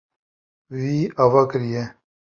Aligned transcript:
Wî 0.75 0.89
ava 1.23 1.41
kiriye. 1.51 1.83